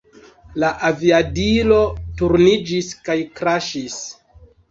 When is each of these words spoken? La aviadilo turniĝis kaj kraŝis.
La 0.61 0.69
aviadilo 0.87 1.77
turniĝis 2.21 2.91
kaj 3.09 3.17
kraŝis. 3.41 4.01